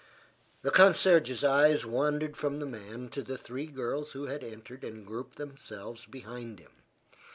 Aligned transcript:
The 0.63 0.71
concierge's 0.71 1.43
eyes 1.43 1.85
wandered 1.85 2.35
from 2.35 2.57
the 2.57 2.65
man 2.65 3.09
to 3.09 3.21
the 3.21 3.37
three 3.37 3.67
girls 3.67 4.13
who 4.13 4.25
had 4.25 4.43
entered 4.43 4.83
and 4.83 5.05
grouped 5.05 5.35
themselves 5.37 6.07
behind 6.07 6.57
him. 6.59 6.71